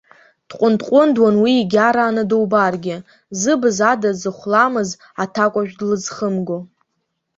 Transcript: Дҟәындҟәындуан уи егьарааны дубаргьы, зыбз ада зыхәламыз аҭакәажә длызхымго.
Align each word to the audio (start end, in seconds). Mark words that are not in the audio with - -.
Дҟәындҟәындуан 0.49 1.35
уи 1.43 1.53
егьарааны 1.59 2.23
дубаргьы, 2.29 2.97
зыбз 3.39 3.77
ада 3.91 4.11
зыхәламыз 4.19 4.89
аҭакәажә 5.23 5.73
длызхымго. 5.79 6.57